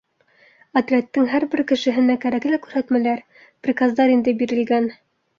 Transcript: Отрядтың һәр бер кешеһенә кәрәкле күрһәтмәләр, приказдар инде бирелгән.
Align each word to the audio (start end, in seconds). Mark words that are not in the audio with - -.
Отрядтың 0.79 1.25
һәр 1.33 1.43
бер 1.51 1.61
кешеһенә 1.71 2.15
кәрәкле 2.23 2.59
күрһәтмәләр, 2.63 3.21
приказдар 3.67 4.15
инде 4.15 4.33
бирелгән. 4.41 4.89